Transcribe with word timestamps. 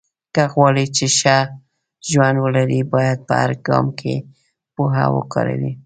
که 0.33 0.43
غواړې 0.53 0.85
چې 0.95 1.05
ښه 1.17 1.37
ژوند 2.09 2.37
ولرې، 2.39 2.79
باید 2.93 3.19
په 3.27 3.33
هر 3.41 3.51
ګام 3.67 3.87
کې 3.99 4.15
پوهه 4.73 5.05
وکاروې. 5.15 5.71